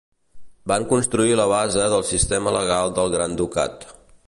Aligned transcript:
Van 0.71 0.85
constituir 0.93 1.35
la 1.39 1.45
base 1.51 1.85
del 1.95 2.03
sistema 2.13 2.55
legal 2.57 2.91
del 3.01 3.15
Gran 3.19 3.39
Ducat. 3.43 3.89